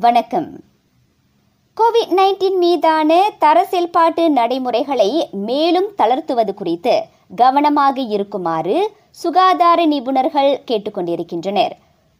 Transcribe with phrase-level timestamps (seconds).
[0.00, 0.60] வணக்கம்.
[1.76, 7.02] Covid nineteen மீதான தர செயல்பாட்டு நடைமுறைகளை மேலும் தளர்த்துவது குறித்து
[7.36, 11.70] கவனமாக இருக்குமாறு சுகாதார நிபுணர்கள் கேட்டுக்கொண்டிருக்கின்றனர்.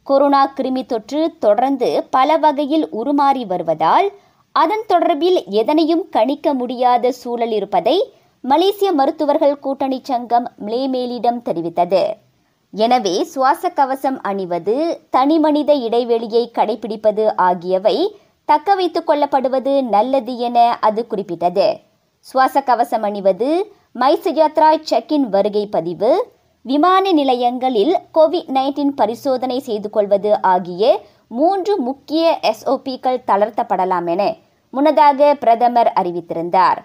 [0.03, 4.11] கொரோனா கிருமி தொற்று தொடர்ந்து பல வகையில் உருமாறி வருவதால்
[4.51, 12.03] அதன் தொடர்பில் எதனையும் கணிக்க முடியாத சூழல் இருப்பதை மலேசிய மருத்துவர்கள் கூட்டணி சங்கம் மிளேமேலிடம் தெரிவித்தது.
[12.73, 14.73] எனவே சுவாச கவசம் அணிவது
[15.09, 17.97] தனிமனித இடைவெளியை கடைபிடிப்பது ஆகியவை
[18.49, 20.57] தக்க வைத்துக் கொள்ளப்படுவது நல்லது என
[20.87, 21.67] அது குறிப்பிட்டது.
[22.19, 23.49] சுவாச கவசம் அணிவது
[23.99, 26.11] மைசயாத்ரா செக் இன் வருகை பதிவு
[26.65, 30.83] விமான நிலையங்களில் கோவிட் நைன்டீன் பரிசோதனை செய்து கொள்வது ஆகிய
[31.27, 34.23] மூன்று முக்கிய எஸ்ஓபிக்கள் தளர்த்தப்படலாம் என
[34.73, 36.81] முன்னதாக பிரதமர் அறிவித்திருந்தார்.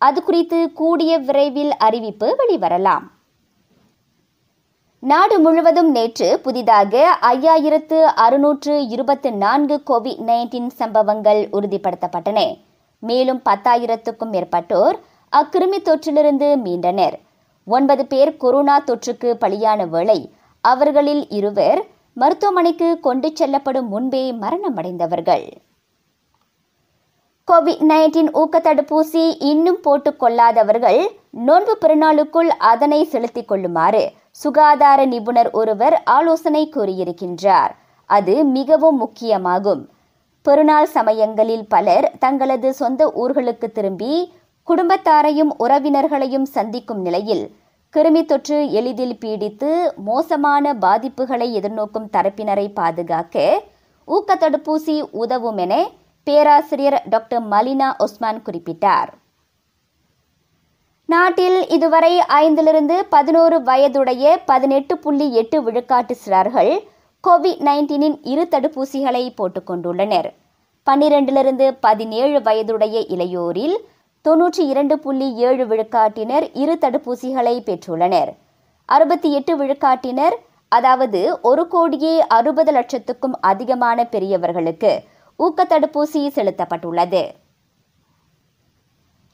[0.00, 3.04] அது குறித்து கூடிய விரைவில் அறிவிப்பு வெளிவரலாம்.
[5.02, 12.58] நாடு முழுவதும் நேற்று புதிதாக ஐயாயிரத்து அறுநூற்று இருபத்தி நான்கு கோவிட் நைன்டீன் சம்பவங்கள் உறுதிப்படுத்தப்பட்டன.
[12.98, 14.96] மேலும் பத்தாயிரத்துக்கும் மேற்பட்டோர்
[15.32, 17.16] அக்கிருமி தொற்றிலிருந்து மீண்டனர்.
[17.64, 21.82] ஒன்பது பேர் கொரோனா தொற்றுக்கு பலியான வேளை அவர்களில் இருவர்
[22.14, 25.46] மருத்துவமனைக்கு கொண்டு செல்லப்படும் முன்பே மரணமடைந்தவர்கள்.
[27.48, 35.96] கோவிட் நைன்டீன் ஊக்க தடுப்பூசி இன்னும் போட்டுக் கொள்ளாதவர்கள் நோன்பு பெருநாளுக்குள் அதனை செலுத்திக் கொள்ளுமாறு சுகாதார நிபுணர் ஒருவர்
[36.16, 37.72] ஆலோசனை கூறியிருக்கின்றார்.
[38.10, 39.82] அது மிகவும் முக்கியமாகும்.
[40.46, 44.14] பெருநாள் சமயங்களில் பலர் தங்களது சொந்த ஊர்களுக்கு திரும்பி
[44.68, 47.44] குடும்பத்தாரையும் உறவினர்களையும் சந்திக்கும் நிலையில்
[47.94, 49.70] கிருமி தொற்று எளிதில் பீடித்து
[50.08, 53.46] மோசமான பாதிப்புகளை எதிர்நோக்கும் தரப்பினரை பாதுகாக்க
[54.08, 55.74] ஊக்க தடுப்பூசி உதவும் என
[56.26, 59.10] பேராசிரியர் டாக்டர் மலினா ஒஸ்மான் குறிப்பிட்டார்.
[61.12, 66.70] நாட்டில் இதுவரை ஐந்திலிருந்து பதினோரு வயதுடைய பதினெட்டு புள்ளி எட்டு விழுக்காட்டு சிறார்கள்
[67.24, 70.28] கோவிட் நைன்டீனின் இரு தடுப்பூசிகளை போட்டுக்கொண்டுள்ளனர்
[70.86, 73.76] பன்னிரண்டிலிருந்து பதினேழு வயதுடைய இளையோரில்
[74.24, 78.30] தொன்னூற்றி இரண்டு புள்ளி ஏழு விழுக்காட்டினர் இரு தடுப்பூசிகளை பெற்றுள்ளனர்.
[78.88, 80.36] அறுபத்தி எட்டு விழுக்காட்டினர்
[80.72, 84.92] அதாவது ஒரு கோடியே அறுபது லட்சத்துக்கும் அதிகமான பெரியவர்களுக்கு
[85.38, 87.22] ஊக்க தடுப்பூசி செலுத்தப்பட்டுள்ளது.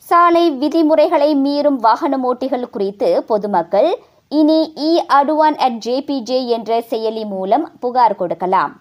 [0.06, 3.88] சாலை விதிமுறைகளை மீறும் வாகன ஓட்டிகள் குறித்து பொதுமக்கள்
[4.32, 8.72] இனி இ அடுவான் அட் ஜேபிஜே என்ற செயலி மூலம் புகார் கொடுக்கலாம்.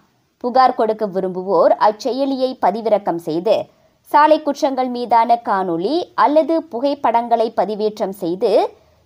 [0.43, 3.55] புகார் கொடுக்க விரும்புவோர் அச்செயலியை பதிவிறக்கம் செய்து
[4.11, 5.95] சாலை குற்றங்கள் மீதான காணொளி
[6.25, 8.51] அல்லது புகைப்படங்களை பதிவேற்றம் செய்து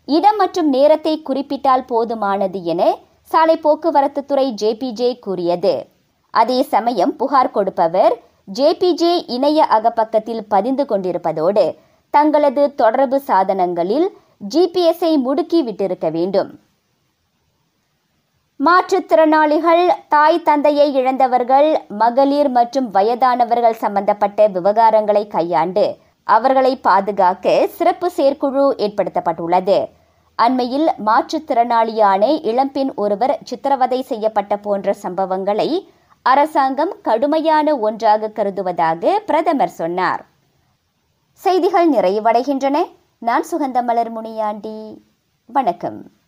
[0.08, 2.82] இடம் மற்றும் நேரத்தை குறிப்பிட்டால் போதுமானது என
[3.32, 5.76] சாலை போக்குவரத்து துறை ஜேபிஜே கூறியது.
[6.34, 8.14] அதே சமயம் புகார் கொடுப்பவர்
[8.58, 11.66] ஜேபிஜே இணைய அகப்பக்கத்தில் பதிந்து கொண்டிருப்பதோடு
[12.14, 14.08] தங்களது தொடர்பு சாதனங்களில்
[14.56, 16.52] ஜிபிஎஸ்ஐ முடுக்கி விட்டிருக்க வேண்டும்.
[18.60, 21.70] மாற்றுத்திறனாளிகள் தாய் தந்தையை இழந்தவர்கள்
[22.02, 25.86] மகளிர் மற்றும் வயதானவர்கள் சம்பந்தப்பட்ட விவகாரங்களை கையாண்டு
[26.24, 29.80] அவர்களை பாதுகாக்க சிறப்பு செயற்குழு ஏற்படுத்தப்பட்டுள்ளது.
[30.36, 35.70] அண்மையில் மாற்றுத்திறனாளியான இளம்பெண் ஒருவர் சித்திரவதை செய்யப்பட்ட போன்ற சம்பவங்களை
[36.26, 40.22] அரசாங்கம் கடுமையான ஒன்றாக கருதுவதாக பிரதமர் சொன்னார்.
[41.42, 42.78] செய்திகள் நிறைவடைகின்றன.
[43.18, 45.04] நான் சுகந்தமலர் முனியாண்டி.
[45.46, 46.12] வணக்கம்.